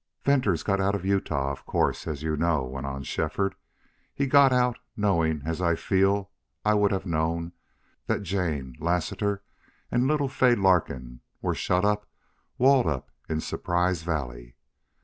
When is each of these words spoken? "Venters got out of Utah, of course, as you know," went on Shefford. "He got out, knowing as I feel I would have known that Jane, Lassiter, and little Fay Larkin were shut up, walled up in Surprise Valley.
"Venters 0.23 0.63
got 0.63 0.81
out 0.81 0.95
of 0.95 1.05
Utah, 1.05 1.51
of 1.51 1.63
course, 1.67 2.07
as 2.07 2.23
you 2.23 2.35
know," 2.35 2.63
went 2.63 2.87
on 2.87 3.03
Shefford. 3.03 3.53
"He 4.15 4.25
got 4.25 4.51
out, 4.51 4.79
knowing 4.97 5.43
as 5.45 5.61
I 5.61 5.75
feel 5.75 6.31
I 6.65 6.73
would 6.73 6.91
have 6.91 7.05
known 7.05 7.51
that 8.07 8.23
Jane, 8.23 8.75
Lassiter, 8.79 9.43
and 9.91 10.07
little 10.07 10.27
Fay 10.27 10.55
Larkin 10.55 11.21
were 11.39 11.53
shut 11.53 11.85
up, 11.85 12.07
walled 12.57 12.87
up 12.87 13.11
in 13.29 13.41
Surprise 13.41 14.01
Valley. 14.01 14.55